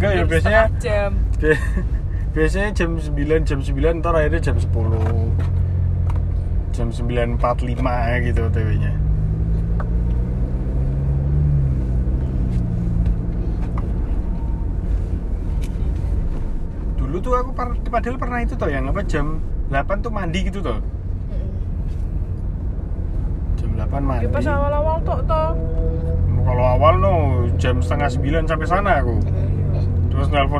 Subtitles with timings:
[0.00, 1.10] enggak ya biasanya jam.
[1.36, 1.60] bi-
[2.32, 4.64] biasanya jam 9 jam 9 ntar akhirnya jam 10
[6.72, 8.92] jam 9.45 gitu OTW nya
[16.96, 17.50] dulu tuh aku
[17.90, 19.40] padahal pernah itu toh yang apa jam
[19.70, 20.78] 8 tuh mandi gitu toh.
[23.54, 25.50] Jam 8 mandi ya pas awal-awal tok toh.
[26.40, 27.14] Kalau awal no
[27.56, 29.16] jam setengah 9 sampai sana aku
[30.32, 30.52] Ralph